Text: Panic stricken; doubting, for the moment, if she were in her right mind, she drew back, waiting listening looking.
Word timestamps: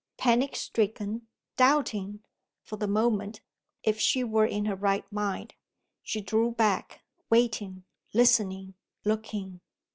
Panic 0.17 0.55
stricken; 0.55 1.27
doubting, 1.57 2.23
for 2.63 2.75
the 2.75 2.87
moment, 2.87 3.41
if 3.83 3.99
she 3.99 4.23
were 4.23 4.47
in 4.47 4.65
her 4.65 4.75
right 4.75 5.05
mind, 5.11 5.53
she 6.01 6.21
drew 6.21 6.49
back, 6.49 7.01
waiting 7.29 7.83
listening 8.11 8.73
looking. 9.05 9.61